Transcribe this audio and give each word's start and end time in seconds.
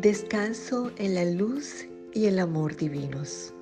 Descanso 0.00 0.90
en 0.96 1.14
la 1.14 1.26
luz 1.26 1.84
y 2.14 2.24
el 2.24 2.38
amor 2.38 2.74
divinos. 2.74 3.52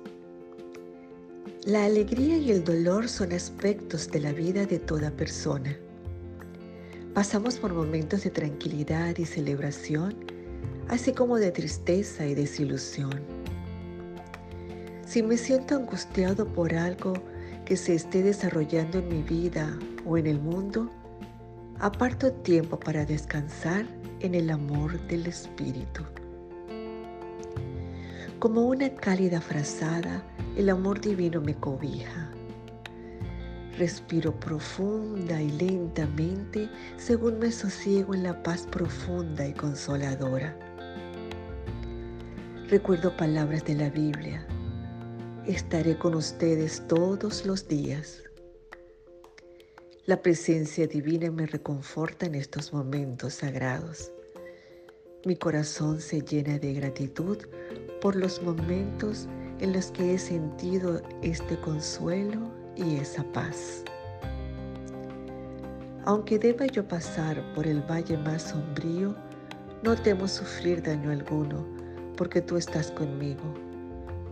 La 1.65 1.83
alegría 1.83 2.37
y 2.37 2.49
el 2.49 2.63
dolor 2.63 3.09
son 3.09 3.33
aspectos 3.33 4.09
de 4.09 4.21
la 4.21 4.31
vida 4.31 4.65
de 4.65 4.79
toda 4.79 5.11
persona. 5.11 5.77
Pasamos 7.13 7.57
por 7.57 7.73
momentos 7.73 8.23
de 8.23 8.29
tranquilidad 8.29 9.17
y 9.17 9.25
celebración, 9.25 10.15
así 10.87 11.11
como 11.11 11.35
de 11.35 11.51
tristeza 11.51 12.25
y 12.25 12.35
desilusión. 12.35 13.19
Si 15.05 15.21
me 15.21 15.35
siento 15.35 15.75
angustiado 15.75 16.47
por 16.47 16.73
algo 16.73 17.15
que 17.65 17.75
se 17.75 17.95
esté 17.95 18.23
desarrollando 18.23 18.99
en 18.99 19.09
mi 19.09 19.23
vida 19.23 19.77
o 20.05 20.17
en 20.17 20.27
el 20.27 20.39
mundo, 20.39 20.89
aparto 21.79 22.31
tiempo 22.31 22.79
para 22.79 23.03
descansar 23.03 23.85
en 24.21 24.35
el 24.35 24.49
amor 24.49 25.05
del 25.07 25.27
Espíritu. 25.27 26.05
Como 28.39 28.67
una 28.67 28.89
cálida 28.95 29.41
frazada, 29.41 30.23
el 30.55 30.69
amor 30.69 31.01
divino 31.01 31.41
me 31.41 31.55
cobija. 31.55 32.31
Respiro 33.77 34.39
profunda 34.39 35.41
y 35.41 35.49
lentamente 35.51 36.69
según 36.95 37.39
me 37.39 37.51
sosiego 37.51 38.13
en 38.13 38.23
la 38.23 38.41
paz 38.41 38.65
profunda 38.65 39.45
y 39.45 39.51
consoladora. 39.51 40.57
Recuerdo 42.69 43.17
palabras 43.17 43.65
de 43.65 43.75
la 43.75 43.89
Biblia. 43.89 44.47
Estaré 45.45 45.97
con 45.97 46.15
ustedes 46.15 46.81
todos 46.87 47.45
los 47.45 47.67
días. 47.67 48.23
La 50.05 50.21
presencia 50.21 50.87
divina 50.87 51.29
me 51.29 51.45
reconforta 51.45 52.25
en 52.25 52.35
estos 52.35 52.71
momentos 52.71 53.33
sagrados. 53.33 54.13
Mi 55.25 55.35
corazón 55.35 55.99
se 55.99 56.21
llena 56.21 56.57
de 56.57 56.73
gratitud 56.73 57.37
por 58.01 58.15
los 58.15 58.41
momentos 58.41 59.27
en 59.59 59.73
los 59.73 59.91
que 59.91 60.13
he 60.13 60.17
sentido 60.17 61.01
este 61.21 61.59
consuelo 61.59 62.39
y 62.75 62.95
esa 62.95 63.23
paz. 63.31 63.83
Aunque 66.05 66.39
deba 66.39 66.65
yo 66.65 66.87
pasar 66.87 67.43
por 67.53 67.67
el 67.67 67.81
valle 67.81 68.17
más 68.17 68.43
sombrío, 68.43 69.15
no 69.83 69.95
temo 69.95 70.27
sufrir 70.27 70.81
daño 70.81 71.11
alguno, 71.11 71.65
porque 72.17 72.41
tú 72.41 72.57
estás 72.57 72.91
conmigo. 72.91 73.43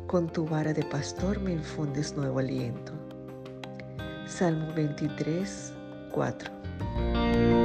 Con 0.07 0.27
tu 0.27 0.45
vara 0.45 0.73
de 0.73 0.83
pastor 0.83 1.39
me 1.41 1.53
infundes 1.53 2.15
nuevo 2.15 2.39
aliento. 2.39 2.93
Salmo 4.25 4.73
23, 4.73 5.73
4. 6.11 7.56